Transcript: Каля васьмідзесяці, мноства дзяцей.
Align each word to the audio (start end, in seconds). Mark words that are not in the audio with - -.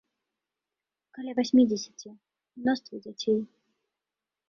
Каля 1.17 1.31
васьмідзесяці, 1.41 2.09
мноства 2.59 2.95
дзяцей. 3.07 3.41